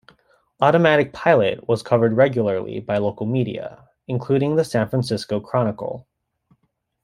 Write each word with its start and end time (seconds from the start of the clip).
Automatic 0.61 1.13
Pilot 1.13 1.67
was 1.67 1.83
covered 1.83 2.13
regularly 2.17 2.79
by 2.79 2.97
local 2.97 3.27
media 3.27 3.87
including 4.07 4.55
the 4.55 4.65
San 4.65 4.89
Francisco 4.89 5.39
Chronicle. 5.39 6.07